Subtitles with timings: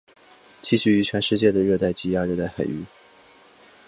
[0.63, 2.83] 栖息于全世界的热带及亚热带海域。